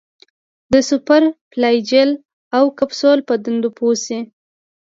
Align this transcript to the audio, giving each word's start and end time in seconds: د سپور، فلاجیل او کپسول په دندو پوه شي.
د 0.73 0.75
سپور، 0.89 1.23
فلاجیل 1.51 2.11
او 2.57 2.63
کپسول 2.79 3.17
په 3.27 3.33
دندو 3.43 3.69
پوه 3.77 3.95
شي. 4.05 4.19